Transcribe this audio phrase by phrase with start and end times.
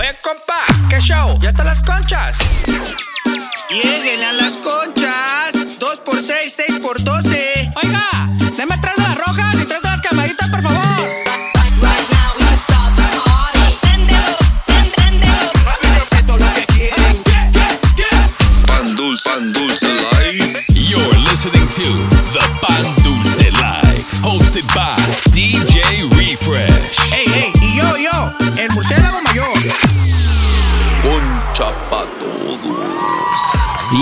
[0.00, 1.38] Oye, compa, ¿qué show?
[1.42, 2.34] ¿Ya están las conchas?
[3.68, 5.78] Lleguen a las conchas.
[5.78, 7.72] 2 por 6, 6 por 12.
[7.82, 8.08] Oiga,
[8.56, 10.89] deme tres de las rojas y tres de las camaritas, por favor.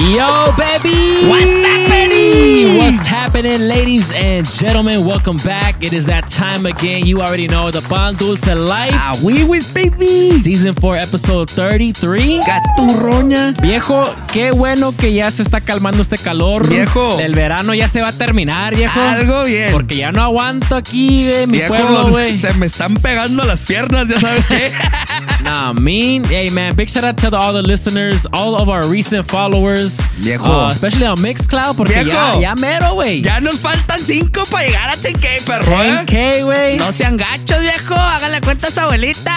[0.08, 1.28] Yo, baby!
[1.28, 2.78] What's happening?
[2.78, 5.04] What's happening, ladies and gentlemen?
[5.04, 5.82] Welcome back.
[5.82, 7.04] It is that time again.
[7.04, 8.92] You already know the Pan Dulce Life.
[8.94, 10.30] Ah, we with baby.
[10.40, 12.40] Season 4, episode 33.
[12.40, 13.52] Gaturroña.
[13.60, 14.02] Viejo,
[14.32, 16.66] qué bueno que ya se está calmando este calor.
[16.66, 17.18] Viejo.
[17.20, 18.98] El verano ya se va a terminar, viejo.
[18.98, 19.72] Algo bien.
[19.72, 22.38] Porque ya no aguanto aquí, de mi Viejo, pueblo, güey.
[22.38, 24.72] se me están pegando las piernas, ya sabes qué.
[25.48, 26.24] Nah, mean.
[26.24, 29.98] Hey, man, big shout out to all the listeners, all of our recent followers.
[30.20, 30.44] Viejo.
[30.44, 32.40] Uh, especially on Mixcloud, porque ya, Viejo.
[32.40, 33.22] ya mero, güey.
[33.22, 35.82] ya nos faltan 5 para llegar a 10K, perro.
[35.82, 36.04] ¿eh?
[36.04, 36.76] 10K, güey.
[36.76, 37.94] No sean gachos, viejo.
[37.94, 39.34] Háganle cuenta a su abuelita.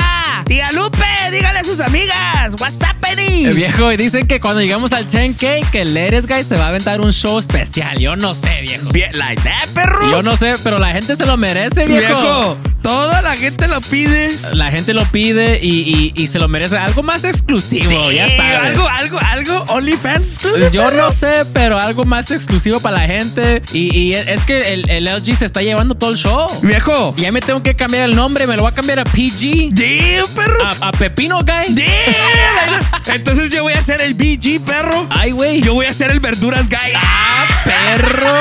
[0.48, 2.56] Tía Lupe, dígale a sus amigas.
[2.59, 3.45] What's happening?
[3.48, 6.67] Eh, Viejo, y dicen que cuando llegamos al 10K, que Leres Guy se va a
[6.70, 7.98] aventar un show especial.
[8.00, 8.89] Yo no sé, viejo.
[8.92, 10.09] Bien, like that, perro.
[10.09, 12.22] Yo no sé, pero la gente se lo merece, viejo.
[12.22, 14.36] Viejo, toda la gente lo pide.
[14.54, 16.78] La gente lo pide y, y- y se lo merece.
[16.78, 18.56] Algo más exclusivo, ya sabes.
[18.56, 19.66] Algo, algo, algo.
[19.70, 20.98] OnlyFans exclusive, Yo perro.
[21.06, 23.62] no sé, pero algo más exclusivo para la gente.
[23.74, 26.48] Y, y es que el, el LG se está llevando todo el show.
[26.62, 27.14] Viejo.
[27.18, 29.70] Ya me tengo que cambiar el nombre, me lo voy a cambiar a PG.
[29.72, 30.66] Damn, perro.
[30.66, 31.76] A, a Pepino Guy.
[31.76, 33.16] Damn.
[33.16, 35.08] Entonces yo voy a ser el BG, perro.
[35.10, 35.62] Ay, güey.
[35.62, 36.78] Yo voy a ser el verduras guy.
[36.96, 38.32] Ah, perro.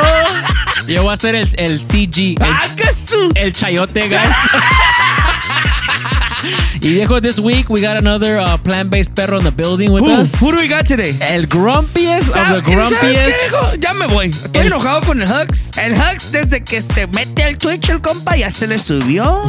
[0.86, 2.66] Yo voy a ser el, el CG, el, ¡Ah,
[3.34, 4.16] el chayote guy.
[6.80, 10.10] y viejo, this week we got another uh, plant-based perro in the building with Who,
[10.10, 10.34] us.
[10.40, 11.14] who do we got today?
[11.20, 13.80] El grumpiest of the ¿Sabes qué, grumpiest.
[13.80, 14.28] Ya me voy.
[14.28, 15.76] Estoy El- enojado con el Hugs.
[15.78, 19.44] El Hugs, desde que se mete al Twitch, el compa, ya se le subió.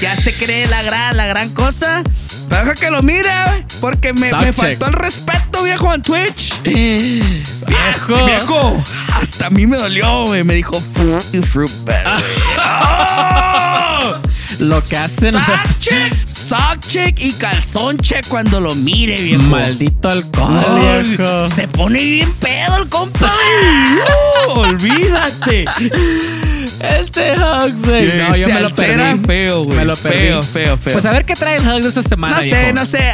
[0.00, 2.02] Ya se cree la gran, la gran cosa.
[2.48, 3.30] Deja que lo mire,
[3.80, 6.60] porque me, me faltó el respeto, viejo, en Twitch.
[6.64, 8.16] Viejo.
[8.16, 8.82] Ah, viejo.
[9.14, 10.42] Hasta a mí me dolió, güey.
[10.42, 13.60] Me dijo, "Fuck you, fruit bat", güey.
[14.60, 15.32] Lo que hacen.
[15.34, 19.42] Sock check, sock check y calzón check cuando lo mire, viejo.
[19.42, 21.48] Maldito alcohol, Ay, viejo.
[21.48, 23.32] se pone bien pedo el compa.
[24.54, 25.64] olvídate.
[26.80, 28.06] Este Hugs, güey.
[28.16, 29.24] No, yo Se me lo perdí.
[29.26, 29.78] feo, güey.
[29.78, 30.18] Me lo perdí.
[30.18, 30.92] Feo, feo, feo.
[30.94, 32.72] Pues a ver qué trae el Hugs de esta semana, no sé, viejo.
[32.72, 33.12] no sé.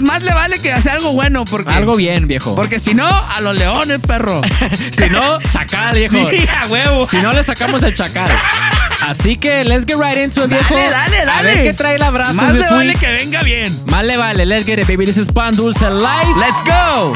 [0.00, 1.72] Más le vale que haga algo bueno porque.
[1.72, 2.54] Algo bien, viejo.
[2.54, 4.42] Porque si no, a los leones, perro.
[4.96, 6.30] si no, chacal, viejo.
[6.30, 7.06] Sí, a huevo.
[7.06, 8.28] Si no, le sacamos el chacal.
[9.02, 10.74] Así que let's get right into it, viejo.
[10.74, 11.30] Dale, dale, dale.
[11.32, 12.98] A ver qué trae la brasa Más le vale week.
[13.00, 13.78] que venga bien.
[13.86, 14.44] Más le vale.
[14.46, 15.04] Let's get it, baby.
[15.06, 16.34] This is Pan Dulce Life.
[16.38, 17.14] Let's go.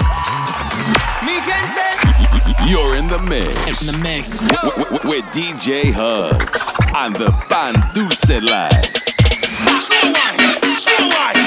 [2.71, 3.81] You're in the mix.
[3.83, 4.43] In the mix.
[4.43, 8.95] W- w- w- with DJ Hugs on the Pan Dulce Life.
[10.63, 11.40] DJ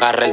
[0.00, 0.27] agarré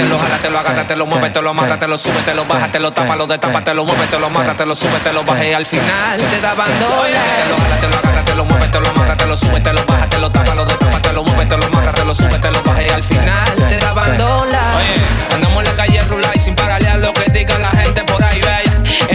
[0.00, 6.18] Agárratelo, agárratelo, agárratelo, muévetelo, amárratelo, súbetelo, bájatelo, tápalo, destápatelo, muévetelo, amárratelo, súbetelo, baje al final
[6.18, 7.20] te da bandola.
[7.44, 13.76] Agárratelo, agárratelo, muévetelo, amárratelo, súbetelo, bájatelo, tápalo, destápatelo, muévetelo, amárratelo, súbetelo, baje al final te
[13.76, 14.62] da bandola.
[14.78, 18.19] Oye, andamos en la calle rular y sin paralear lo que diga la gente por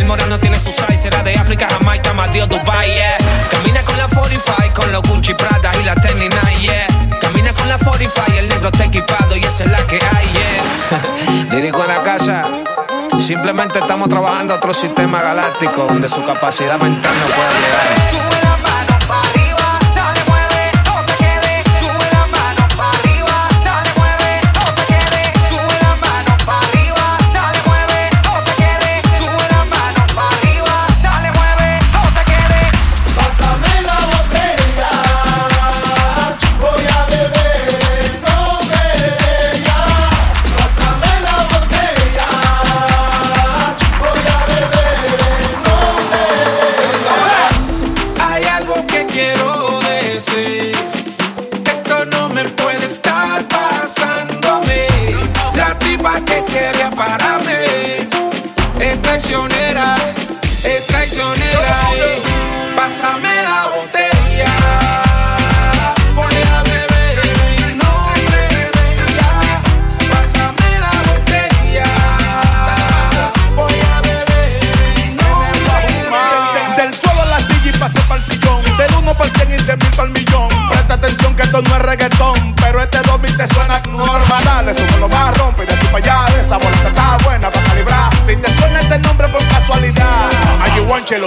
[0.05, 3.17] el moreno tiene su size, será de África, Jamaica, Mateo, Dubai, yeah.
[3.49, 6.87] Camina con la 45, con los Gucci, Prada y la Tenny Nine, yeah.
[7.19, 11.45] Camina con la 45, el negro está equipado y esa es la que hay, yeah.
[11.49, 12.43] Lírico en la casa.
[13.17, 18.44] Simplemente estamos trabajando otro sistema galáctico donde su capacidad mental no puede llegar.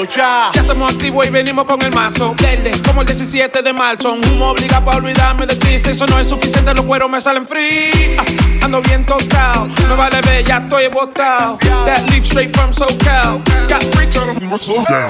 [0.04, 0.50] Ya.
[0.54, 2.34] Estamos activos y venimos con el mazo.
[2.40, 4.12] Verde, como el 17 de marzo.
[4.12, 5.78] Un obliga para olvidarme de ti.
[5.78, 8.16] Si eso no es suficiente, los cueros me salen free.
[8.16, 9.66] Ah, ando bien tostado.
[9.66, 11.58] Me vale ver, ya estoy botado.
[11.58, 13.40] That leaf straight from SoCal.
[13.68, 14.18] Got freaks.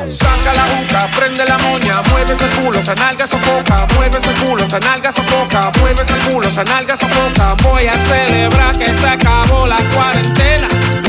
[0.08, 2.02] Saca la boca, prende la moña.
[2.10, 3.86] Mueve ese culo, esa nalga sofoca.
[3.94, 5.70] Mueve ese culo, esa nalga sofoca.
[5.80, 7.54] Mueve ese culo, esa nalga sofoca.
[7.62, 10.68] Voy a celebrar que se acabó la cuarentena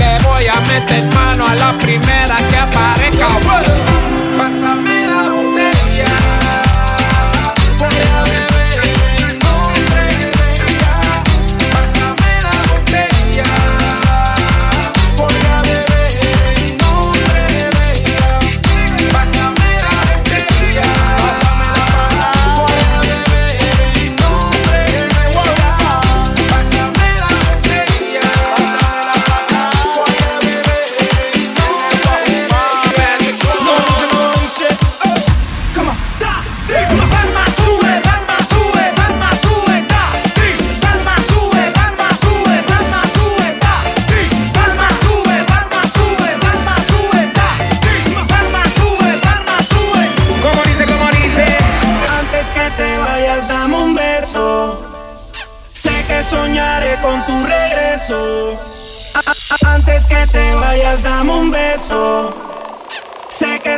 [0.09, 3.27] le voy a meter mano a la primera que aparezca.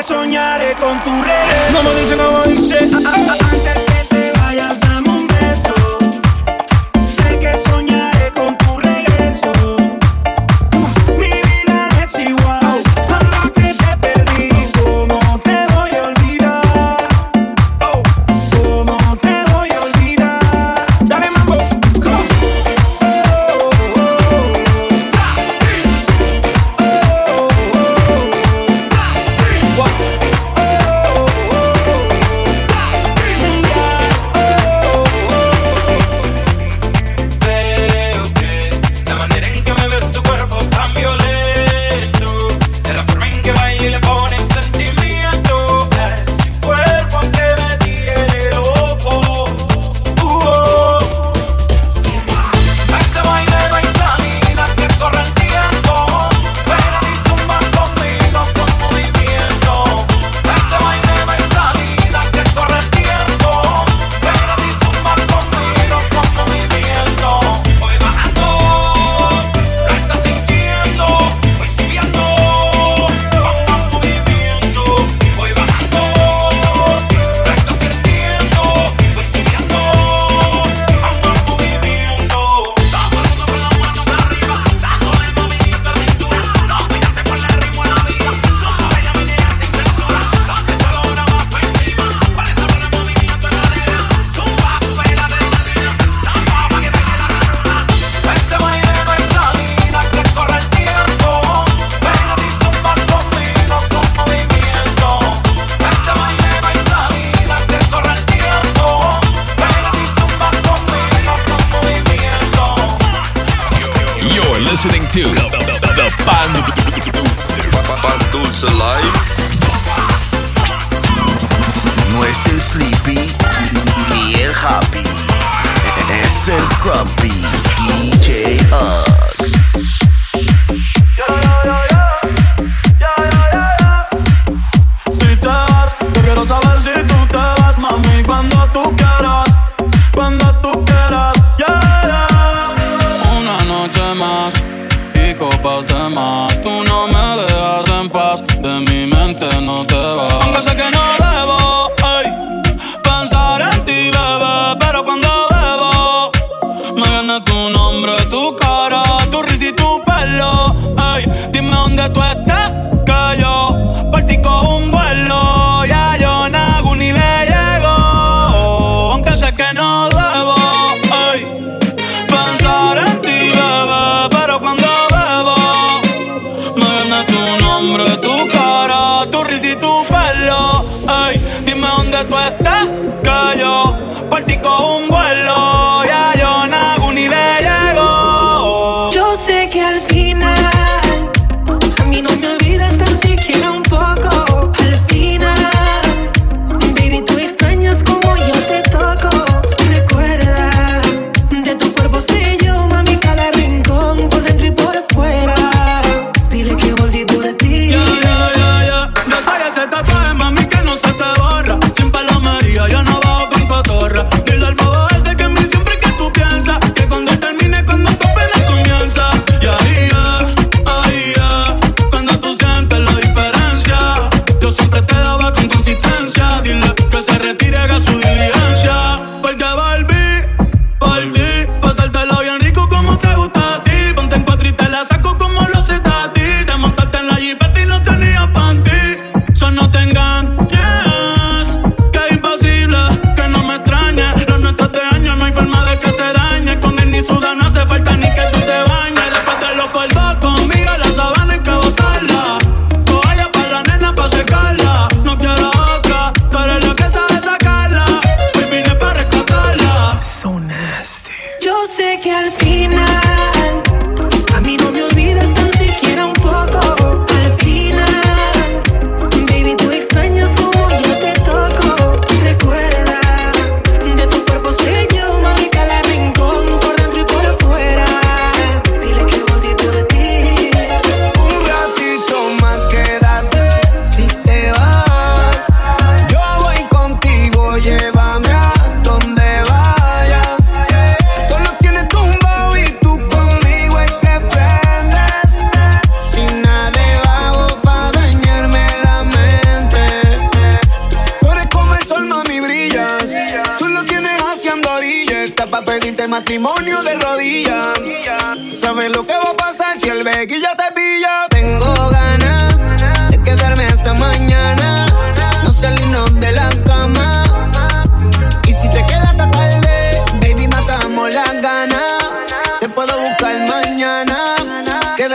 [0.02, 1.78] soñaré con tu regreso.
[1.78, 3.91] Como dice, como dice.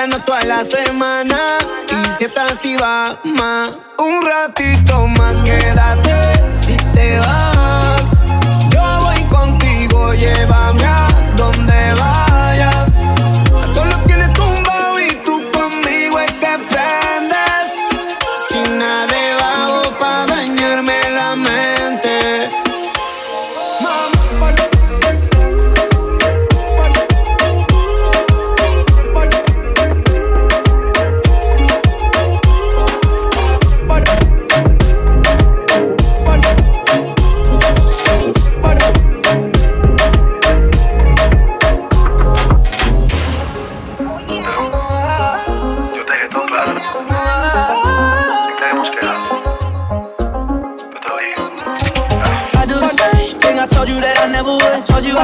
[0.07, 1.37] verano toda la semana
[1.91, 6.15] y si activa más, un ratito más quédate
[6.55, 8.23] si te vas.
[8.71, 11.16] Yo voy contigo, llévame a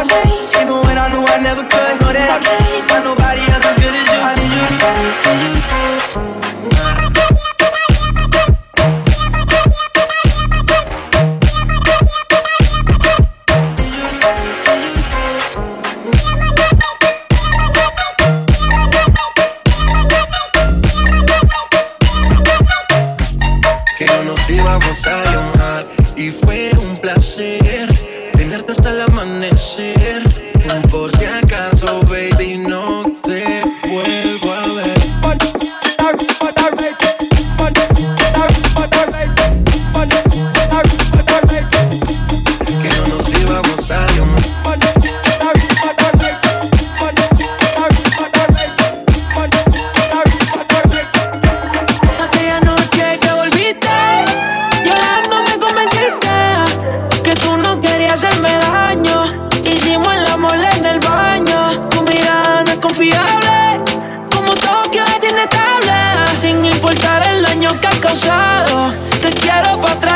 [0.01, 0.61] you.
[0.61, 3.77] Even when I knew I never could, know that I can't find nobody else as
[3.77, 4.21] good as you.
[4.21, 5.82] I need you to stay, you stay.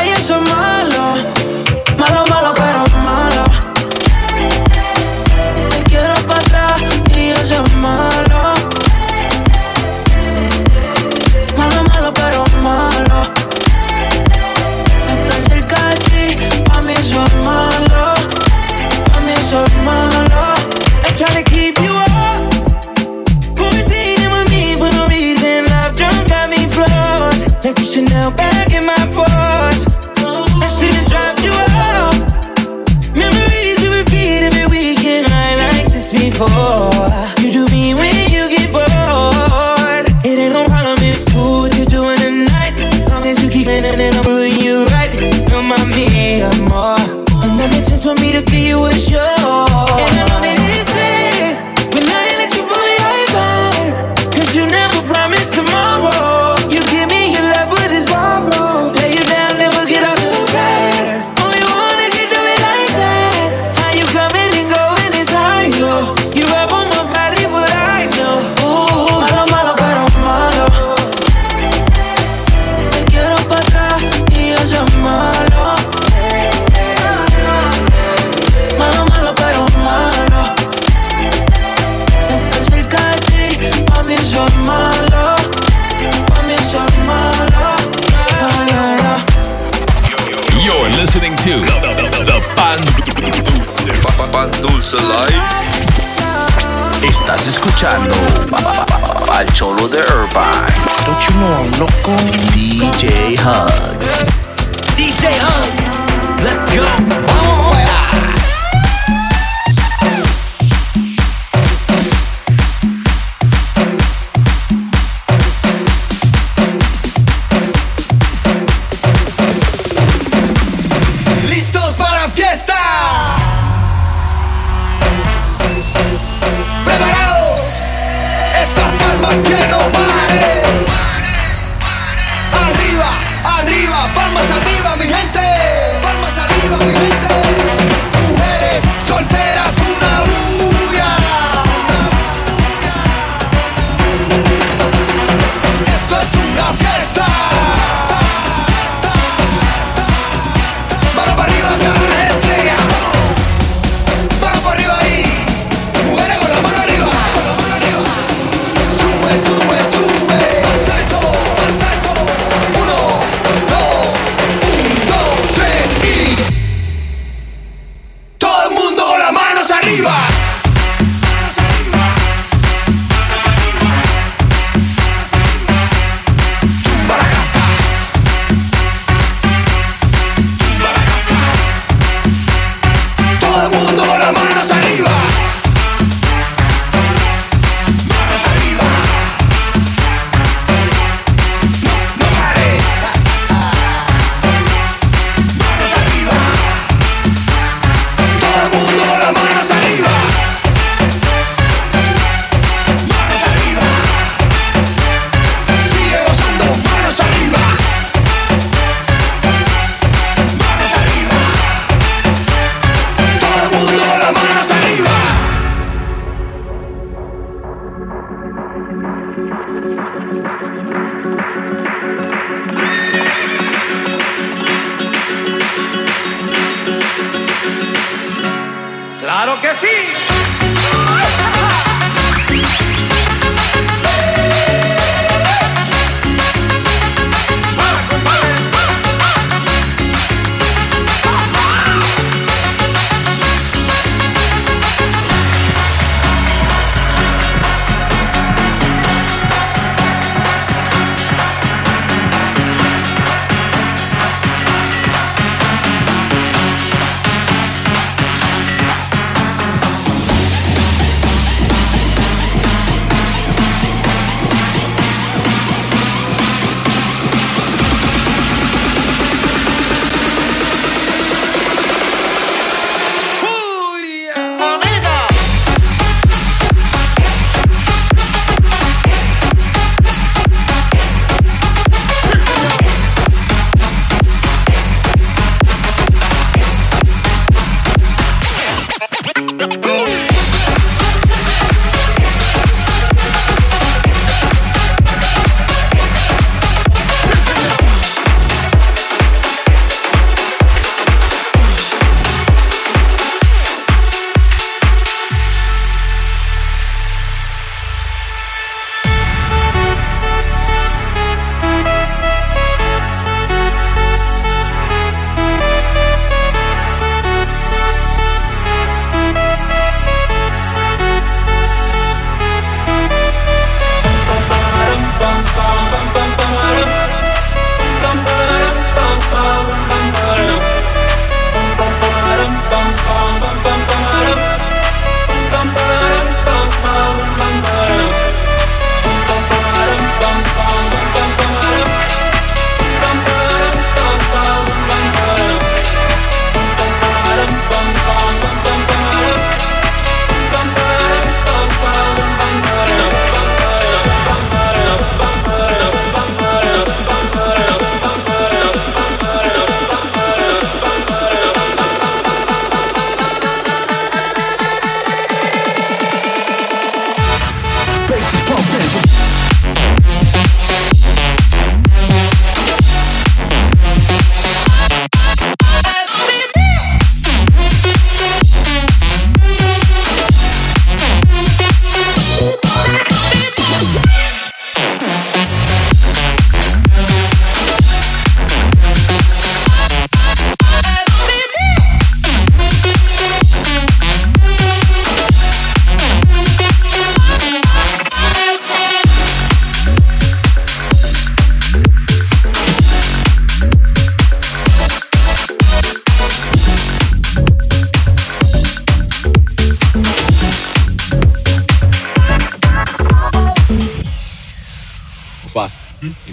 [0.07, 0.57] Quiero para atrás y eso es malo.
[0.57, 0.95] Malo,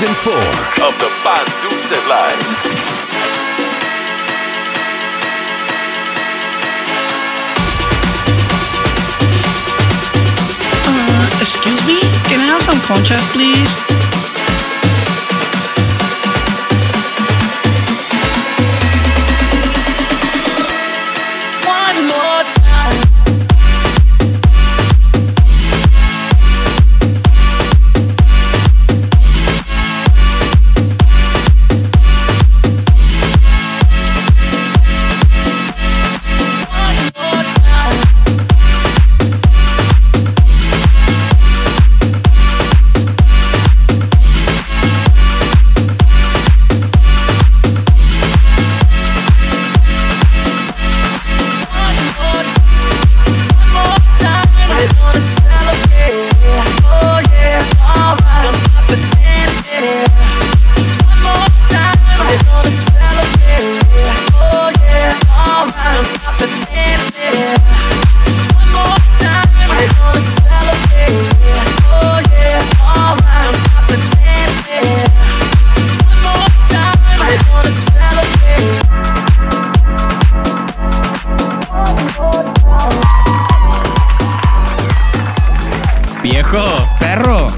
[0.00, 2.40] Season 4 of the Banduse Live.
[10.86, 13.89] Uh, excuse me, can I have some contrast, please?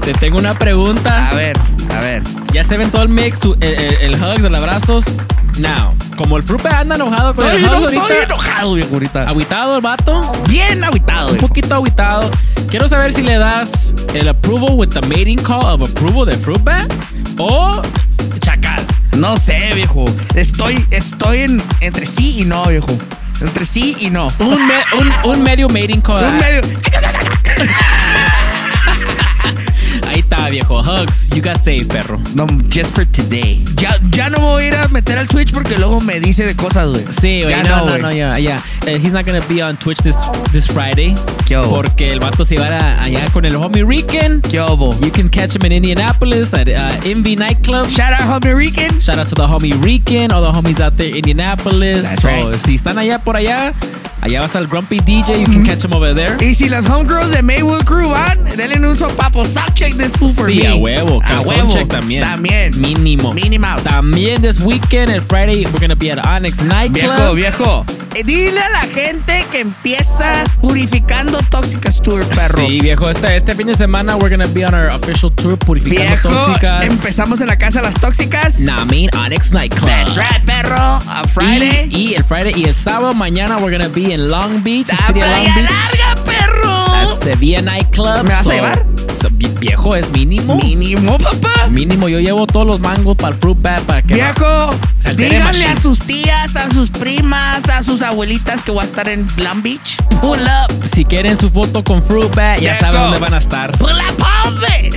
[0.03, 1.29] Te tengo una pregunta.
[1.29, 1.57] A ver,
[1.95, 2.23] a ver.
[2.51, 5.05] Ya se ven todo el mix, su- el, el, el hugs, el abrazos.
[5.59, 8.01] Now, como el Frupe anda enojado con el hugs ahorita.
[8.01, 9.23] estoy enojado, viejo, ahorita.
[9.27, 10.21] Agüitado el vato.
[10.49, 12.29] Bien agüitado, Un poquito agüitado.
[12.69, 16.71] Quiero saber si le das el approval with the mating call of approval de Frupe
[17.37, 17.81] o
[18.39, 18.83] chacal.
[19.15, 20.05] No sé, viejo.
[20.35, 22.87] Estoy, estoy en, entre sí y no, viejo.
[23.41, 24.31] Entre sí y no.
[24.39, 26.25] Un, me- un, un medio mating call.
[26.25, 26.61] Un medio.
[30.43, 30.79] Está, viejo.
[30.83, 32.19] Hugs, you got saved, perro.
[32.35, 33.63] No, just for today.
[33.77, 36.45] Ya, ya no me voy a ir a meter al Twitch porque luego me dice
[36.45, 37.05] de cosas, güey.
[37.11, 37.49] Sí, güey.
[37.55, 38.01] Ya No, no, güey.
[38.01, 38.61] no, ya, ya.
[38.85, 40.17] Eh, he's not gonna be on Twitch this,
[40.51, 41.15] this Friday.
[41.45, 41.69] ¿Qué hubo?
[41.69, 44.41] Porque el vato se va a- allá con el homie Rican.
[44.41, 44.93] ¿Qué hubo?
[44.99, 47.87] You can catch him in Indianapolis at uh, Envy Nightclub.
[47.89, 48.99] Shout out, homie Rican.
[48.99, 52.03] Shout out to the homie Rican, all the homies out there in Indianapolis.
[52.03, 52.59] That's so, right.
[52.59, 53.73] si están allá por allá,
[54.23, 55.39] allá va a estar el Grumpy DJ.
[55.39, 56.37] You can catch him over there.
[56.43, 59.45] Y si las homegirls de Maywood Crew van, denle un sopapo.
[59.45, 60.67] Soundcheck this fool for Sí, me.
[60.67, 61.21] a huevo.
[61.23, 61.69] A huevo.
[61.69, 62.23] check también.
[62.23, 62.71] También.
[62.79, 63.33] Mínimo.
[63.59, 63.83] Mouse.
[63.83, 67.35] También this weekend, el Friday, we're gonna be at Onyx Nightclub.
[67.35, 68.02] Viejo, viejo.
[68.15, 72.57] Eh, Dile a la gente que empieza purificando Tóxicas Tour, perro.
[72.67, 73.09] Sí, viejo.
[73.09, 76.83] Este, este fin de semana, we're gonna be on our official tour purificando Viejo, tóxicas.
[76.83, 78.59] empezamos en la casa de las tóxicas.
[78.59, 79.87] Mean Onyx Nightclub.
[79.89, 80.99] That's right, perro.
[81.07, 81.89] A Friday.
[81.91, 85.07] Y, y el Friday y el sábado mañana we're gonna be in Long Beach, La
[85.07, 85.69] City Long Beach.
[85.69, 86.85] larga, perro.
[86.85, 88.23] That's Sevilla Nightclub.
[88.23, 88.85] ¿Me vas a llevar?
[89.59, 90.55] Viejo, es mínimo.
[90.55, 91.67] Mínimo, papá.
[91.69, 94.71] Mínimo, yo llevo todos los mangos para el fruit bat para que Viejo,
[95.05, 99.07] altere díganle a sus tías, a sus primas, a sus abuelitas que voy a estar
[99.07, 99.97] en Long Beach.
[100.21, 100.71] Pull up.
[100.85, 102.79] si quieren su foto con fruit bat, ya Viejo.
[102.79, 103.71] saben dónde van a estar.
[103.77, 104.89] Pull up, hombre.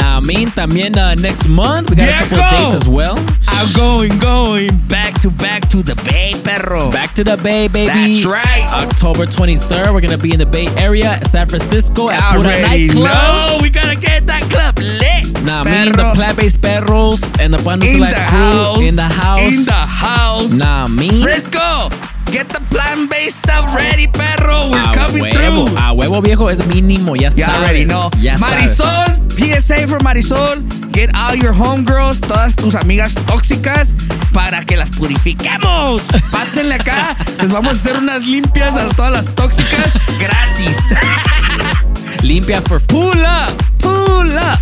[0.00, 2.70] I mean, también uh, next month we got a couple of Viejo.
[2.70, 3.16] dates as well.
[3.50, 6.90] I'm going, going back to back to the Bay, perro.
[6.90, 7.88] Back to the Bay, baby.
[7.88, 8.68] That's right.
[8.70, 13.04] October 23rd, we're gonna be in the Bay Area, San Francisco, at Pura Nightclub.
[13.04, 15.42] know we gotta get that club lit.
[15.44, 18.78] Nah, me and the plant-based perros and the Bando in Select the crew house.
[18.80, 19.40] in the house.
[19.40, 20.52] In the house.
[20.52, 21.22] Nah, me.
[21.22, 21.88] Frisco,
[22.32, 24.70] get the plant-based stuff ready, perro.
[24.70, 25.76] We're a coming huevo, through.
[25.76, 27.48] a huevo viejo es mínimo, ya sabes.
[27.48, 28.10] already know.
[28.20, 28.78] Ya sabes.
[28.78, 30.62] Marisol, PSA for Marisol.
[30.92, 33.94] Get all your homegirls, todas tus amigas tóxicas,
[34.32, 36.02] para que las purifiquemos.
[36.32, 37.16] Pásenle acá.
[37.40, 40.76] Les vamos a hacer unas limpias a todas las tóxicas gratis.
[42.22, 44.08] Limpia for Pull up, pull.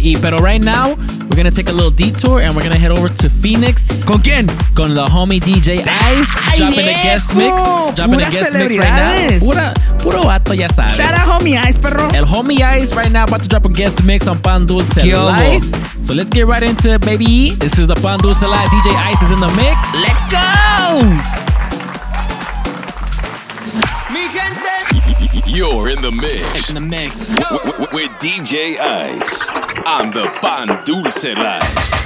[0.01, 3.09] Y pero right now, we're gonna take a little detour and we're gonna head over
[3.09, 4.47] to Phoenix ¿Con quién?
[4.75, 7.57] con the homie DJ Ice, dropping a guest mix,
[7.95, 9.39] dropping a guest mix right now.
[9.41, 10.97] Pura, puro vato, ya sabes.
[10.97, 12.09] Shout out, homie Ice, perro.
[12.15, 15.65] El homie Ice right now about to drop a guest mix on Pan Dulce Live.
[16.05, 17.51] So let's get right into it, baby.
[17.59, 18.69] This is the Pan Dulce Live.
[18.71, 19.95] DJ Ice is in the mix.
[20.03, 21.46] Let's go.
[25.57, 27.31] You're in the mix In the mix.
[27.31, 29.49] with DJ Ice
[29.87, 32.06] on the Pan Dulce Live.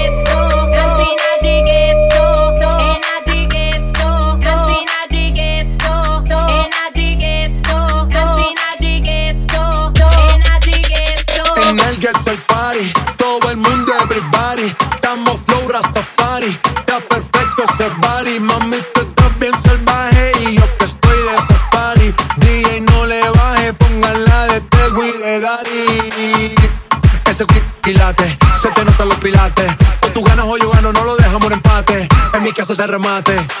[33.11, 33.60] mate.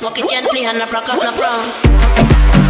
[0.00, 2.69] Smoke it gently and I rock up no prong.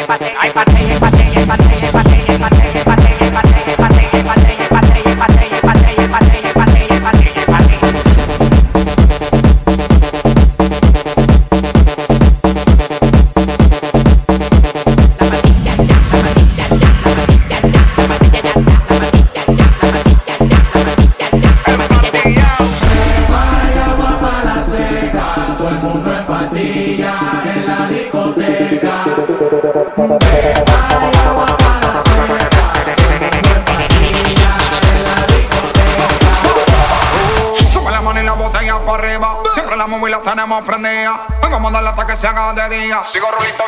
[43.03, 43.60] Sigo rulito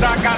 [0.00, 0.37] Daca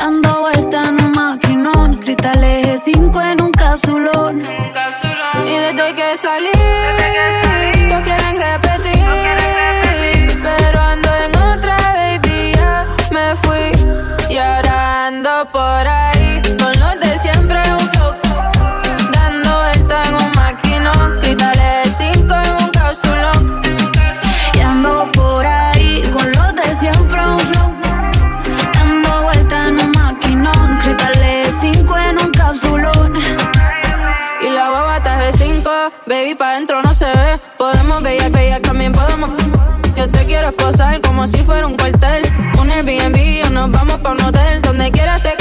[0.00, 4.44] Dando vueltas en un maquinón, cristal eje 5 en un cápsulón.
[5.44, 6.52] Y desde que salí,
[7.88, 9.04] no quieren repetir.
[10.40, 13.72] Pero ando en otra, baby, ya me fui
[14.30, 16.07] llorando por ahí.
[40.48, 42.22] Esposar como si fuera un cuartel.
[42.58, 44.62] Un Airbnb o nos vamos pa' un hotel.
[44.62, 45.36] Donde quieras te.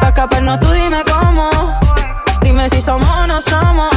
[0.00, 1.50] Pa' escaparnos tú dime cómo.
[2.40, 3.95] Dime si somos o no somos.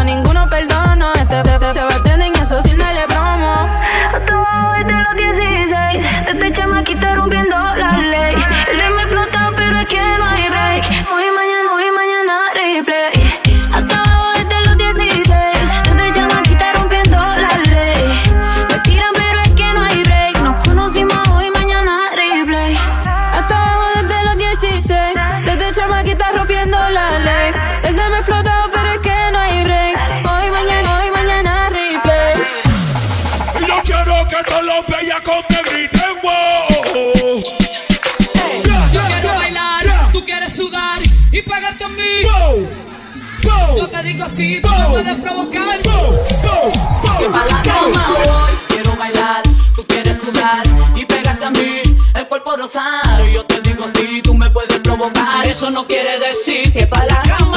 [44.39, 45.81] Sí, tú me puedes provocar.
[45.81, 49.43] Que pa' la cama voy, quiero bailar,
[49.75, 50.63] tú quieres sudar
[50.95, 51.81] y pegarte a mí,
[52.15, 53.25] el cuerpo rosado.
[53.25, 57.21] Yo te digo si tú me puedes provocar, eso no quiere decir que pa' la
[57.23, 57.48] cama.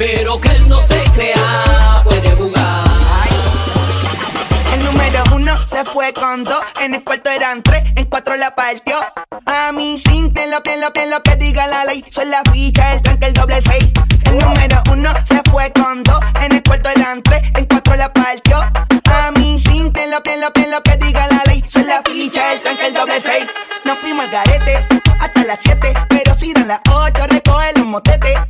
[0.00, 2.84] Pero que él no se crea, puede jugar.
[4.72, 8.54] El número uno se fue con dos, en el cuarto eran tres, en cuatro la
[8.54, 8.96] partió.
[9.44, 12.94] A mí simple lo que lo que lo que diga la ley, soy la ficha,
[12.94, 13.90] el tanque, el doble seis.
[14.24, 18.10] El número uno se fue con dos, en el cuarto eran tres, en cuatro la
[18.10, 18.56] partió.
[18.56, 22.54] A mí simple lo que lo que lo que diga la ley, soy la ficha,
[22.54, 23.44] el tanque, el doble seis.
[23.84, 24.86] Nos fuimos al garete
[25.20, 28.49] hasta las siete, pero si dan las ocho recoge los motetes.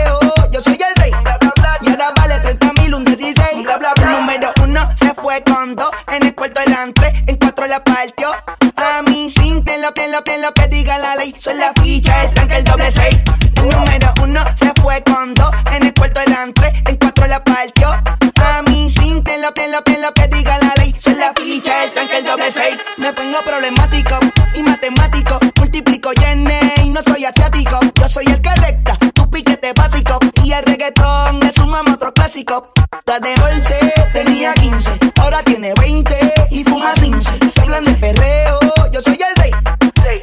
[5.75, 5.89] dos.
[6.07, 8.31] En el cuarto eran tres, en cuatro la partió.
[8.75, 11.35] A mí simple lo que lo que lo que diga la ley.
[11.37, 13.19] Soy la ficha, el tanque, el doble seis.
[13.55, 15.51] El número uno se fue con dos.
[15.73, 17.89] En el cuarto eran tres, en cuatro la partió.
[17.89, 20.95] A mí simple lo que lo que lo que diga la ley.
[20.97, 22.77] Soy la ficha, el tanque, el doble seis.
[22.97, 24.19] Me pongo problemático
[24.55, 25.39] y matemático.
[25.57, 27.79] Multiplico y y no soy asiático.
[27.95, 30.17] Yo soy el que recta, tu piquete básico.
[30.43, 32.71] Y el reggaetón le sumamos otro clásico.
[33.05, 34.97] La de bolse tenía 15,
[35.31, 37.49] ahora tiene 20 y fuma 15.
[37.49, 38.59] Se hablan de perreo,
[38.91, 39.51] yo soy el rey.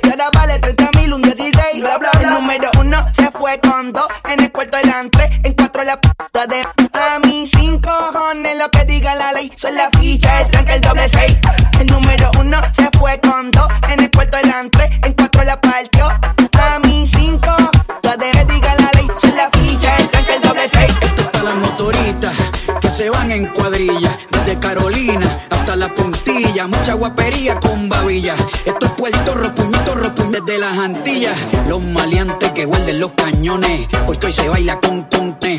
[0.03, 1.81] Y ahora vale 30 mil, un 16.
[1.81, 2.29] Bla, bla, bla.
[2.29, 4.07] El número uno se fue con dos.
[4.29, 6.63] En el cuarto eran tres, en cuatro la puta de.
[6.93, 9.51] A mí cinco cojones lo que diga la ley.
[9.57, 11.37] Soy la ficha, el tanque, el doble seis.
[11.81, 13.69] El número uno se fue con dos.
[13.91, 16.07] En el cuarto eran tres, en cuatro la partió.
[16.07, 17.57] A mí cinco,
[18.03, 19.09] la de que diga la ley.
[19.19, 20.93] Soy la ficha, el tanque, el doble seis.
[21.01, 22.35] Esto es para las motoritas
[22.81, 24.08] que se van en cuadrilla.
[24.49, 26.67] Desde Carolina hasta la puntilla.
[26.67, 28.35] Mucha guapería con babilla.
[28.65, 31.37] Esto es Puerto Rico, puñito Rico, desde las Antillas.
[31.69, 33.87] Los maleantes que guarden los cañones.
[34.07, 35.59] Porque hoy se baila con conte.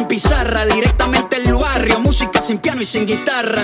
[0.00, 2.00] sin pizarra, directamente el barrio.
[2.00, 3.62] Música sin piano y sin guitarra.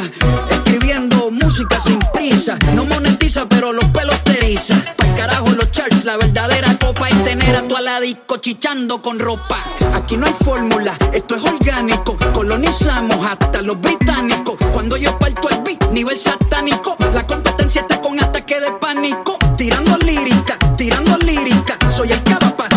[0.51, 2.59] Escribiendo música sin prisa.
[2.75, 4.75] No monetiza, pero los pelos te eriza.
[4.97, 9.59] Pa'l carajo los chats La verdadera copa es tener a tu disco chichando con ropa.
[9.95, 12.19] Aquí no hay fórmula, esto es orgánico.
[12.35, 14.57] Colonizamos hasta los británicos.
[14.73, 16.97] Cuando yo parto el beat, nivel satánico.
[17.15, 19.39] La competencia está con ataque de pánico.
[19.57, 21.79] Tirando lírica, tirando lírica.
[21.89, 22.69] Soy el capa pa,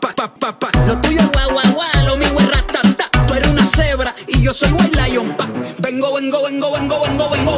[0.00, 0.86] pa, pa, pa, pa, pa.
[0.86, 1.97] Lo tuyo es guau, guau, guau,
[4.48, 5.46] yo soy white lion, pa.
[5.76, 7.52] Vengo, vengo, vengo, vengo, vengo, vengo.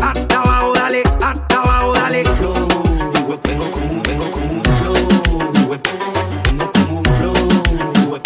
[0.00, 2.22] Hasta abajo, dale, hasta abajo, dale.
[3.44, 4.94] Vengo con un, vengo con un flow.
[6.46, 8.20] Vengo con un flow.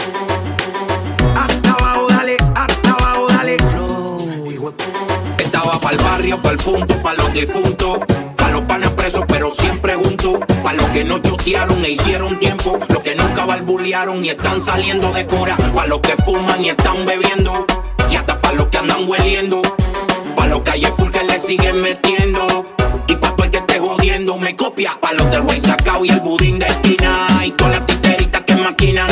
[1.36, 3.56] Hasta abajo, dale, hasta abajo, dale.
[5.38, 7.98] Estaba pa'l barrio, pa'l punto, pa' los difuntos.
[8.36, 10.38] Pa' los panes presos, pero siempre juntos.
[10.94, 12.78] Que no chotearon e hicieron tiempo.
[12.88, 15.56] Los que nunca balbulearon y están saliendo de cora.
[15.74, 17.66] Pa' los que fuman y están bebiendo.
[18.08, 19.60] Y hasta pa' los que andan hueliendo.
[20.36, 22.64] Pa' los calles full que le siguen metiendo.
[23.08, 24.96] Y pa' todo el que esté jodiendo me copia.
[25.00, 27.42] Pa' los del güey sacao y el budín de esquina.
[27.44, 29.08] Y todas las titeritas que maquinan.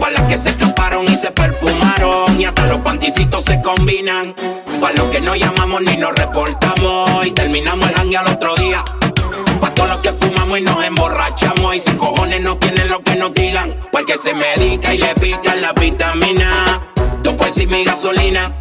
[0.00, 2.40] Pa' las que se escaparon y se perfumaron.
[2.40, 4.34] Y hasta los panticitos se combinan.
[4.80, 7.26] Pa' los que no llamamos ni nos reportamos.
[7.26, 8.82] Y terminamos el hangue al otro día.
[9.60, 11.01] Pa' todos los que fumamos y nos emborrachamos.
[11.74, 13.74] Y sin cojones no tienen lo que nos digan.
[13.90, 16.82] Porque se medica y le pican la vitamina.
[17.22, 18.54] Tú puedes y mi gasolina.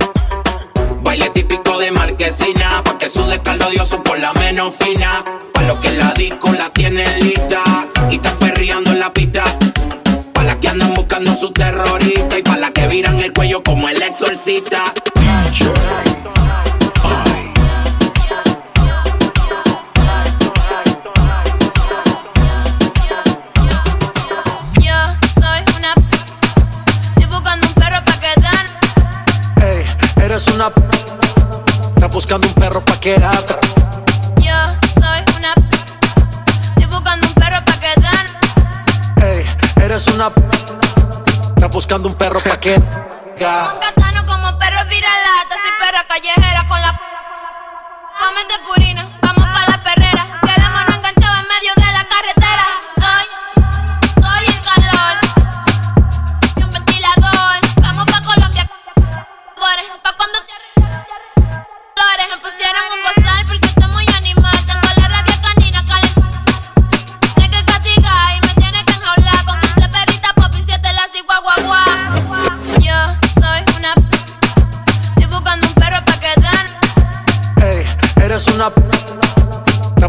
[1.02, 2.82] Baile típico de marquesina.
[2.86, 5.26] Pa' que sude caldo dioso con la menos fina.
[5.54, 7.62] Pa' los que la disco la tienen lista.
[8.10, 9.44] Y están perreando en la pista.
[10.32, 12.38] Pa' las que andan buscando su terrorista.
[12.38, 14.94] Y pa' las que viran el cuello como el exorcista.
[32.72, 33.60] Perro pa'.
[34.40, 34.54] Yo
[35.00, 35.54] soy una.
[36.70, 38.28] Estoy buscando un perro pa' que dan.
[39.28, 39.46] Ey,
[39.84, 40.30] eres una.
[40.30, 40.42] p-
[41.56, 42.76] Estás buscando un perro pa' que.
[43.42, 45.56] Un catano como perro viralata.
[45.64, 46.92] Soy perra callejera con la.
[48.22, 49.61] Vamos de purina, vamos pa'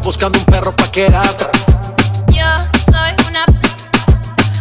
[0.02, 1.50] buscando un perro pa' que lata.
[2.28, 2.44] Yo
[2.90, 3.44] soy una.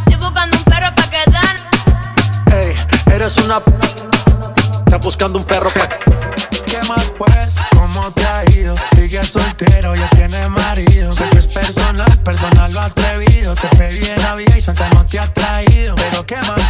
[0.08, 2.54] Estoy buscando un perro pa' que dan.
[2.58, 2.76] Ey,
[3.14, 3.60] eres una.
[3.60, 3.72] p-
[4.86, 5.88] Estás buscando un perro pa'
[6.66, 7.56] ¿Qué más pues?
[7.76, 8.76] ¿Cómo te ha ido?
[8.96, 11.12] Sigue soltero, ya tiene marido.
[11.14, 13.56] Sé que es personal, perdona lo atrevido.
[13.56, 15.96] Te pedí en la vida y Santa no te ha traído.
[15.96, 16.61] Pero ¿qué más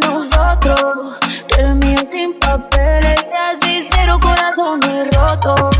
[0.00, 1.18] nosotros.
[1.48, 3.20] Tú eres mío sin papeles.
[3.32, 5.76] Y así cero corazones rotos.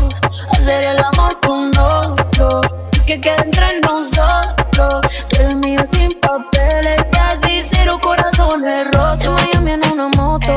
[0.51, 2.61] Hacer el amor con otro.
[3.05, 5.01] Que quede entre nosotros.
[5.29, 7.01] Tú eres mío sin papeles.
[7.13, 9.41] Y así cero corazones rotos.
[9.41, 10.55] En Miami en una moto.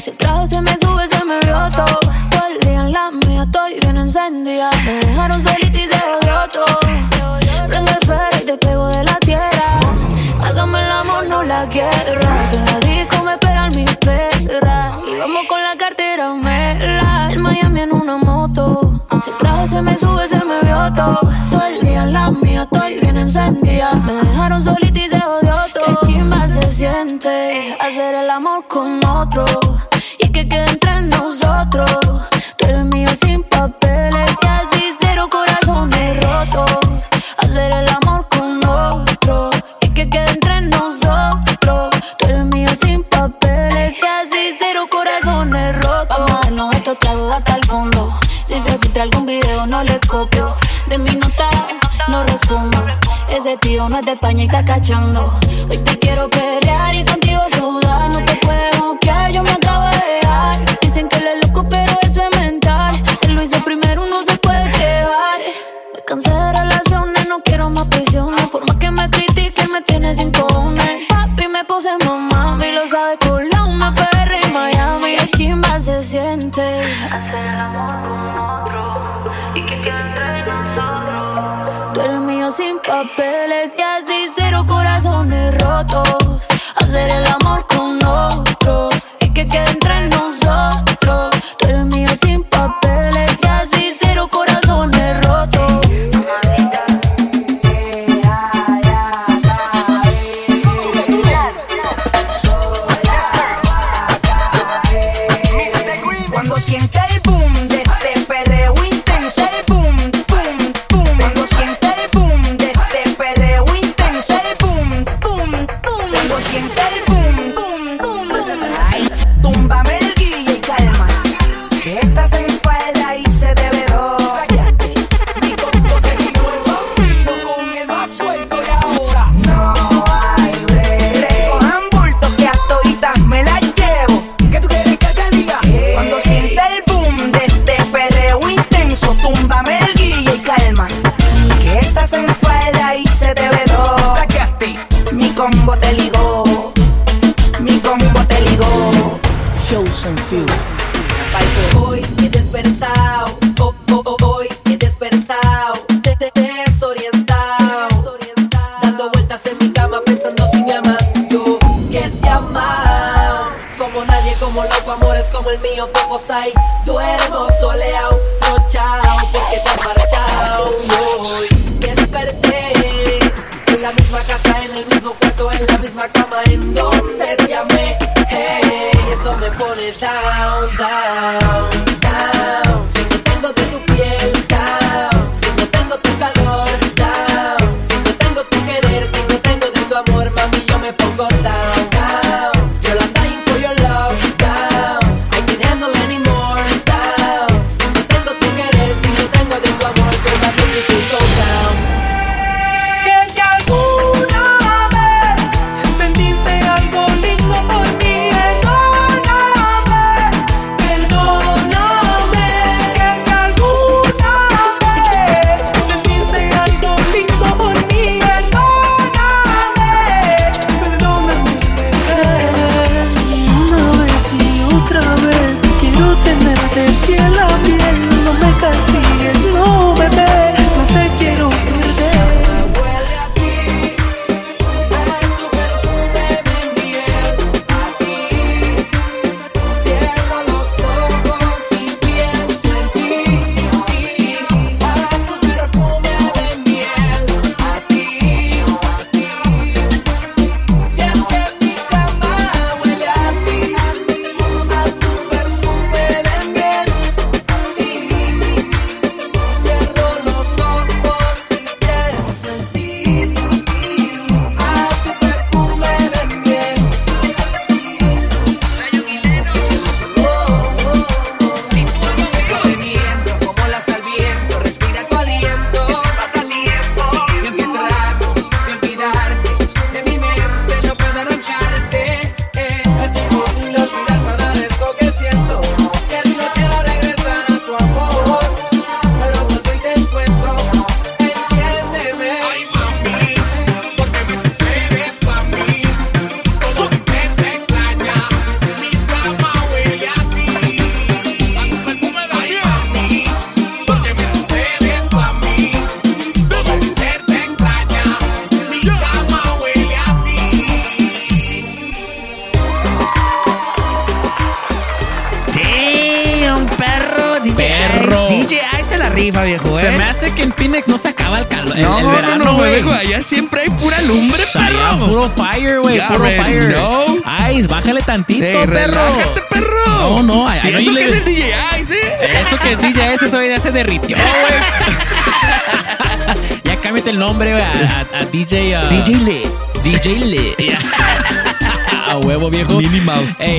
[0.00, 1.98] Si el traje se me sube, se me vio todo.
[2.30, 4.70] Todo el día en la mía, estoy bien encendida.
[4.84, 6.78] Me dejaron solita y se odió todo.
[7.66, 9.80] Prende el ferro y te pego de la tierra.
[10.44, 12.65] Hágame el amor, no la guerra.
[19.22, 21.20] Si traje se me sube, se me vio todo.
[21.50, 23.94] Todo el día en la mía, estoy bien encendida.
[23.94, 26.00] Me dejaron solita y se odió todo.
[26.00, 29.44] Qué chimba se siente hacer el amor con otro.
[30.18, 31.90] Y que quede entre nosotros.
[32.58, 34.30] Tú eres mío sin papeles.
[34.42, 36.70] Y así cero corazones rotos.
[37.38, 39.50] Hacer el amor con otro.
[39.80, 41.90] Y que quede entre nosotros.
[42.18, 43.94] Tú eres mío sin papeles.
[44.02, 46.18] Y así cero corazones rotos.
[46.18, 47.42] Vamos a darnos estos tragos.
[48.96, 50.56] Filtra algún video, no le copio.
[50.88, 51.50] De mi nota,
[52.08, 52.82] no respondo.
[53.28, 55.38] Ese tío no es de España y está cachando.
[55.68, 58.10] Hoy te quiero pelear y contigo sudar.
[58.10, 60.78] No te puedo bloquear, yo me acabo de dejar.
[60.80, 62.94] Dicen que le loco, pero eso es mental.
[63.20, 65.40] Él lo hizo primero, no se puede quejar.
[65.94, 68.48] Me cansé de relaciones, no quiero más prisiones.
[68.48, 71.06] Por más que me critiquen, me tiene sin cojones.
[71.10, 75.16] Papi, me puse mamá, y lo sabe colado, me perre Miami.
[75.16, 76.62] Qué chimba se siente.
[77.12, 78.65] Hacer el amor con
[86.76, 88.90] Hacer el amor con otro.
[89.20, 89.75] Y que quede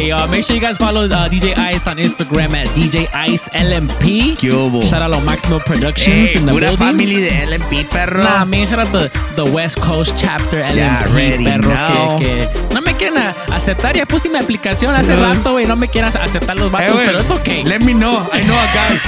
[0.07, 3.49] Hey, uh, make sure you guys follow uh, DJ Ice on Instagram at DJ Ice
[3.49, 4.37] LMP.
[4.37, 4.81] ¿Qué hubo?
[4.81, 6.77] Shout out a Maximo Productions Ey, in the pura building.
[6.77, 8.23] family de LMP, perro.
[8.23, 12.17] Nah, man, shout out the, the West Coast chapter LMP, already perro, know.
[12.19, 13.17] que, que no me quieren
[13.51, 13.97] aceptar.
[13.97, 15.65] Ya puse mi aplicación hace rato, güey.
[15.65, 17.63] No me quieren aceptar los Eh, vatos, güey, pero es okay.
[17.65, 18.15] Let me know.
[18.31, 18.99] I know a guy.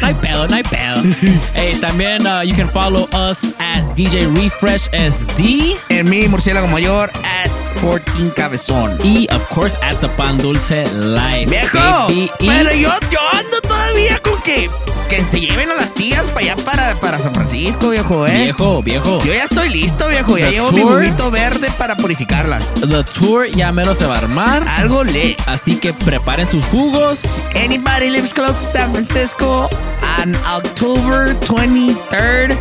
[0.00, 1.02] No hay pedo, no hay pedo.
[1.54, 5.76] hey, también uh, you can follow us at DJ Refresh SD.
[5.90, 7.50] En mi murciélago mayor at
[7.80, 8.98] 14 Cabezón.
[9.02, 11.46] Y, of course, at the Pan Dulce Live.
[11.46, 11.78] ¡Viejo!
[11.78, 12.30] baby.
[12.40, 14.70] Y- Pero yo, yo ando todavía con que,
[15.08, 18.44] que se lleven a las tías para allá, para, para San Francisco, viejo, ¿eh?
[18.44, 19.22] Viejo, viejo.
[19.24, 20.36] Yo ya estoy listo, viejo.
[20.38, 20.94] Ya llevo mi tour.
[21.02, 22.62] juguito verde para purificarlas.
[22.74, 24.66] The tour ya mero se va a armar.
[24.68, 25.36] Algo le.
[25.46, 27.42] Así que preparen sus jugos.
[27.54, 29.68] Anybody lives close to San Francisco
[30.22, 32.56] on October 23rd,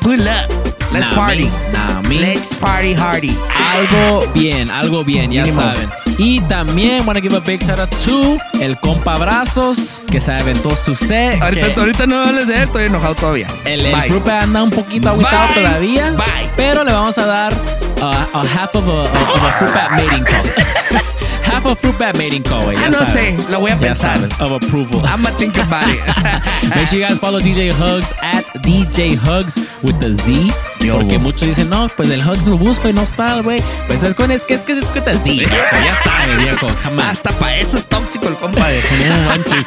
[0.00, 0.75] pull up.
[0.96, 1.44] Let's Nah, party.
[1.44, 2.18] me, nah, me.
[2.20, 3.36] Let's party hardy.
[3.54, 5.60] Algo bien, algo bien, ya Mínimo.
[5.60, 5.88] saben.
[6.18, 10.74] Y también wanna give a big shout out to el compa Brazos, que se aventó
[10.74, 11.40] su set.
[11.42, 13.48] Ahorita, ahorita no hables de él, estoy enojado todavía.
[13.66, 13.94] el, el.
[14.04, 15.54] Frupe anda un poquito agüitado Bye.
[15.62, 16.10] todavía.
[16.12, 16.50] Bye.
[16.56, 17.52] Pero le vamos a dar
[18.00, 18.04] uh,
[18.38, 20.42] a half of a, of a Fruit call.
[21.46, 22.68] half of Fruit Bat mating call.
[22.68, 23.38] Ah, ya no saben.
[23.38, 24.16] sé, lo voy a Ya pensar.
[24.18, 25.00] saben, Of approval.
[25.06, 26.00] I'm gonna think about it.
[26.74, 30.52] Make sure you guys follow DJ Hugs at DJ Hugs with the Z.
[30.80, 30.98] Yo.
[30.98, 33.62] Porque muchos dicen, no, pues el Hugs lo busco y no está, güey.
[33.86, 35.34] Pues es con, es que es que es con the Z.
[35.34, 36.66] ya sabes, viejo.
[36.66, 37.00] On.
[37.00, 39.66] Hasta para eso es tóxico el compa de No manches.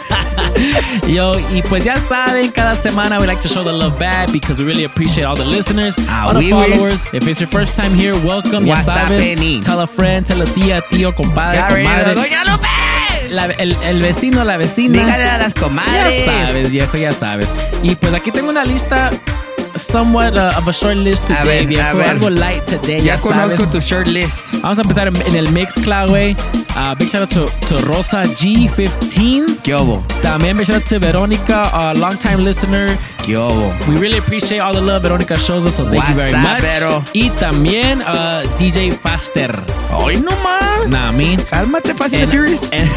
[1.08, 4.60] Yo, y pues ya saben, cada semana we like to show the love back because
[4.60, 7.06] we really appreciate all the listeners, Ah, all the we followers.
[7.14, 8.66] If it's your first time here, welcome.
[8.66, 9.62] Ya What's sabes, happening?
[9.62, 12.16] tell a friend, tell a tía, tío, compadre, Ya, ready, comadre.
[12.16, 12.68] Doña Lupe.
[13.30, 15.00] La- el, el vecino, la vecina.
[15.04, 16.26] Dígale a las comadres.
[16.26, 17.48] Ya sabes, viejo, ya sabes.
[17.84, 19.10] Y pues aquí tengo una lista,
[19.76, 21.90] somewhat uh, of a short list A today, ver, viejo.
[21.90, 22.06] a ver.
[22.08, 23.72] Algo light today, Ya ya, conozco sabes.
[23.72, 24.52] tu short list.
[24.62, 26.36] Vamos a empezar en, en el Mixcloud, güey.
[26.76, 29.58] Uh, big shout out to, to Rosa G15.
[29.64, 29.74] ¿Qué?
[30.22, 32.98] También big shout out to Veronica, a long time listener.
[33.26, 33.38] ¿Qué?
[33.88, 36.54] We really appreciate all the love Veronica shows us, so thank you very What's up,
[36.54, 36.62] much.
[36.62, 37.04] Vero?
[37.14, 39.52] Y también uh, DJ Faster.
[39.92, 40.88] Hoy no más.
[40.88, 41.38] Nah, me.
[41.50, 42.62] Cálmate, Fast and Furious.
[42.72, 42.88] el,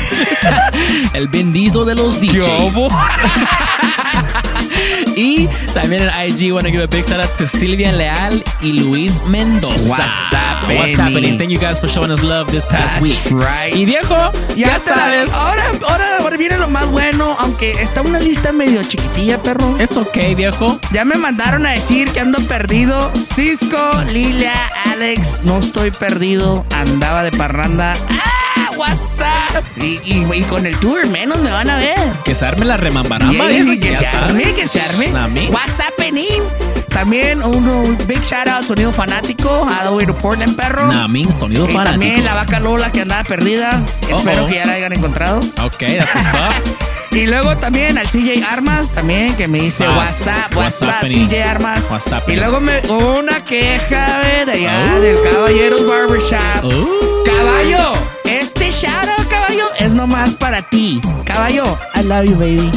[1.14, 2.46] el Diesel de los DJs.
[2.46, 2.88] hubo?
[5.16, 8.72] y también en IG want to give a big shout out to Silvia Leal y
[8.72, 9.88] Luis Mendoza.
[9.88, 10.78] What's happening?
[10.78, 11.38] What's happening?
[11.38, 13.44] Thank you guys for showing us love this past That's week.
[13.44, 13.74] right.
[13.74, 15.30] Y viejo, ya, la- sabes.
[15.32, 19.76] ahora, ahora, ahora viene lo más bueno, aunque está una lista medio chiquitilla, perro.
[19.78, 20.78] Es ok, viejo.
[20.92, 23.10] Ya me mandaron a decir que ando perdido.
[23.14, 23.78] Cisco,
[24.12, 24.52] Lilia,
[24.92, 26.64] Alex, no estoy perdido.
[26.74, 27.94] Andaba de parranda.
[28.10, 28.31] ¡Ah!
[28.70, 29.64] WhatsApp.
[29.76, 31.98] Y, y- y con el tour menos me van a ver.
[32.24, 35.10] Que se arme la remambaramba, Y- y viejo, que ya se arme, que se arme.
[35.50, 36.42] WhatsApp in.
[36.88, 39.66] También un big shout out sonido fanático.
[39.92, 40.86] Way to Portland, perro.
[40.88, 42.00] Me, sonido y fanático.
[42.00, 43.80] también la vaca Lola que andaba perdida.
[44.08, 45.40] Espero que ya la hayan encontrado.
[45.62, 46.52] Ok, that's what's up.
[47.12, 49.86] Y luego también al CJ Armas, también, que me dice.
[49.86, 51.04] WhatsApp, What's WhatsApp?
[51.08, 51.84] CJ Armas.
[51.90, 55.00] What's Y luego me una queja, ve, de allá Oh.
[55.00, 56.64] del Caballeros Barbershop.
[56.64, 57.24] Uh.
[57.24, 57.92] Caballo,
[58.24, 61.00] este out, caballo, es nomás para ti.
[61.24, 62.70] Caballo, I love you, baby.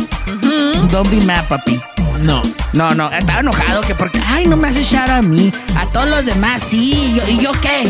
[0.92, 1.80] Don't be mad, papi.
[2.22, 2.42] No.
[2.74, 5.52] No, no, estaba enojado que porque, ay, no me hace shout out a mí.
[5.78, 6.92] A todos los demás, sí.
[6.94, 7.90] ¿Y yo, ¿y yo qué?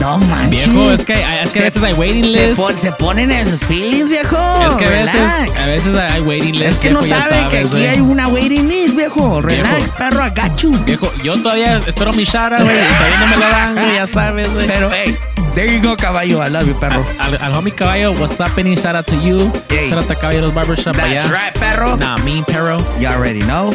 [0.00, 0.66] No manches.
[0.68, 1.12] Viejo, es que,
[1.42, 2.60] es que a veces hay waiting se, list.
[2.60, 4.36] pon- se ponen en sus feelings, viejo.
[4.66, 5.62] Es que a veces, Relax.
[5.62, 6.66] a veces hay waiting list.
[6.66, 7.86] Es que no viejo, ya sabe que sabes, aquí güey.
[7.88, 9.40] hay una waiting list, viejo.
[9.40, 9.92] Relax, Viejo.
[9.98, 10.24] perro,
[10.58, 10.72] you.
[10.84, 12.76] Viejo, yo todavía espero mi shara, güey.
[12.76, 14.66] todavía no me lo dan, güey, ya sabes, güey.
[14.68, 15.16] Pero, hey,
[15.56, 16.46] there you go, caballo.
[16.46, 17.04] I love you, perro.
[17.18, 18.76] Al, al homie caballo, what's happening?
[18.76, 19.50] Shout out to you.
[19.68, 19.88] Hey.
[19.88, 21.32] Shout out to Caballeros Barbershop That's allá.
[21.32, 21.96] right, perro.
[21.96, 22.78] Nah, me, perro.
[23.00, 23.70] You already know.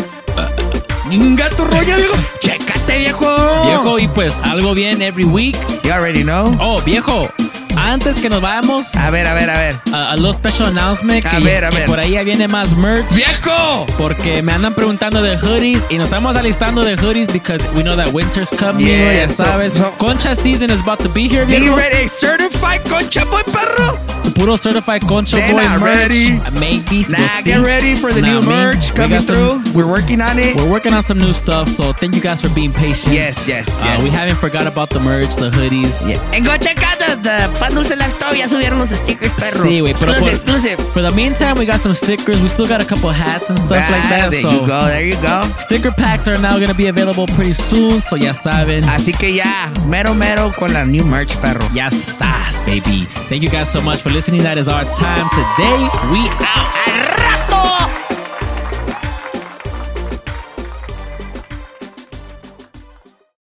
[1.13, 2.15] Inga tu rollo, viejo.
[2.39, 3.65] Chécate, viejo.
[3.65, 5.55] Viejo, y pues algo bien every week.
[5.83, 6.45] You already know.
[6.59, 7.29] Oh, viejo,
[7.75, 9.79] antes que nos vayamos, A ver, a ver, a ver.
[9.93, 11.25] a, a little special announcement.
[11.25, 11.85] A que, ver, a que ver.
[11.87, 13.05] por ahí ya viene más merch.
[13.13, 13.85] ¡Viejo!
[13.97, 17.95] Porque me andan preguntando de hoodies y nos estamos alistando de hoodies because we know
[17.95, 19.73] that winter's coming, Yeah, ya sabes.
[19.73, 22.07] so- Concha season is about to be here, Be ready.
[22.07, 23.97] Certified concha boy, perro.
[24.35, 26.09] Puro certified Concha They're boy not merch.
[26.09, 26.31] ready.
[26.59, 27.05] Maybe.
[27.09, 27.55] Nah, we'll get see.
[27.63, 29.61] ready for the Nah, new me, merch we coming some- through.
[29.75, 30.55] We're working on it.
[30.55, 33.13] We're working on some new stuff, so thank you guys for being patient.
[33.13, 34.03] Yes, yes, Uh, yes.
[34.03, 36.01] we haven't forgot about the merch, the hoodies.
[36.09, 36.17] Yeah.
[36.33, 39.63] And go check out the, the Pan Dulce Live Store ya subieron los stickers, perro.
[39.63, 40.33] Sí, güey, pero exclusive,
[40.73, 40.77] exclusive.
[40.91, 42.41] for the meantime, we got some stickers.
[42.41, 44.31] We still got a couple hats and stuff like Ah, that.
[44.31, 45.43] there so you go, there you go.
[45.59, 48.83] Sticker packs are now gonna be available pretty soon, so ya saben.
[48.89, 51.65] Así que ya, mero mero con la new merch, perro.
[51.73, 53.07] Ya estás, baby.
[53.29, 54.43] Thank you guys so much for listening.
[54.43, 55.89] That is our time today.
[56.11, 56.92] We out.